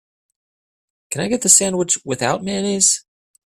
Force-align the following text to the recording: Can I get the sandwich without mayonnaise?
Can 1.11 1.21
I 1.21 1.27
get 1.27 1.41
the 1.41 1.47
sandwich 1.49 1.99
without 2.03 2.43
mayonnaise? 2.43 3.05